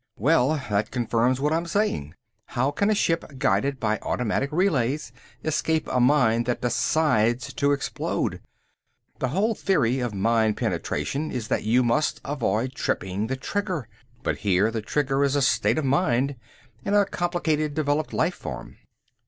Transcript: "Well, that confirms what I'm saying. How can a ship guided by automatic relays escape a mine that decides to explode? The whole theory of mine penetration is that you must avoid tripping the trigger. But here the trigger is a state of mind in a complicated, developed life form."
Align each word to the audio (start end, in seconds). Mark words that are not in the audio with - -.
"Well, 0.17 0.55
that 0.71 0.89
confirms 0.89 1.39
what 1.39 1.53
I'm 1.53 1.67
saying. 1.67 2.15
How 2.47 2.71
can 2.71 2.89
a 2.89 2.95
ship 2.95 3.37
guided 3.37 3.79
by 3.79 3.99
automatic 3.99 4.49
relays 4.51 5.11
escape 5.43 5.87
a 5.89 5.99
mine 5.99 6.45
that 6.45 6.63
decides 6.63 7.53
to 7.53 7.71
explode? 7.71 8.41
The 9.19 9.27
whole 9.27 9.53
theory 9.53 9.99
of 9.99 10.11
mine 10.15 10.55
penetration 10.55 11.29
is 11.31 11.49
that 11.49 11.65
you 11.65 11.83
must 11.83 12.19
avoid 12.25 12.73
tripping 12.73 13.27
the 13.27 13.37
trigger. 13.37 13.87
But 14.23 14.39
here 14.39 14.71
the 14.71 14.81
trigger 14.81 15.23
is 15.23 15.35
a 15.35 15.41
state 15.43 15.77
of 15.77 15.85
mind 15.85 16.35
in 16.83 16.95
a 16.95 17.05
complicated, 17.05 17.75
developed 17.75 18.11
life 18.11 18.33
form." 18.33 18.77